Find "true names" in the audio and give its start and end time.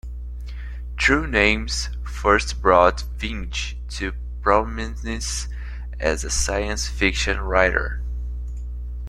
0.97-1.91